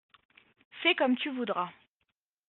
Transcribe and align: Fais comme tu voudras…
Fais 0.81 0.95
comme 0.95 1.15
tu 1.15 1.29
voudras… 1.29 1.69